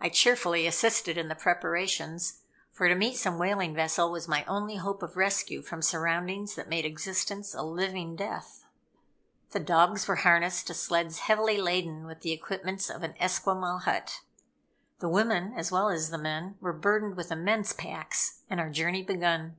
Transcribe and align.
I 0.00 0.08
cheerfully 0.08 0.66
assisted 0.66 1.16
in 1.16 1.28
the 1.28 1.36
preparations, 1.36 2.40
for 2.72 2.88
to 2.88 2.96
meet 2.96 3.16
some 3.16 3.38
whaling 3.38 3.72
vessel 3.72 4.10
was 4.10 4.26
my 4.26 4.44
only 4.46 4.78
hope 4.78 5.00
of 5.00 5.16
rescue 5.16 5.62
from 5.62 5.80
surroundings 5.80 6.56
that 6.56 6.68
made 6.68 6.84
existence 6.84 7.54
a 7.54 7.62
living 7.62 8.16
death. 8.16 8.64
The 9.52 9.60
dogs 9.60 10.08
were 10.08 10.16
harnessed 10.26 10.66
to 10.66 10.74
sleds 10.74 11.20
heavily 11.20 11.56
laden 11.58 12.04
with 12.04 12.22
the 12.22 12.32
equipments 12.32 12.90
of 12.90 13.04
an 13.04 13.14
Esquimaux 13.20 13.78
hut. 13.84 14.22
The 14.98 15.08
woman, 15.08 15.54
as 15.56 15.70
well 15.70 15.88
as 15.88 16.10
the 16.10 16.18
men, 16.18 16.56
were 16.60 16.72
burdened 16.72 17.16
with 17.16 17.30
immense 17.30 17.72
packs; 17.72 18.40
and 18.50 18.58
our 18.58 18.70
journey 18.70 19.04
begun. 19.04 19.54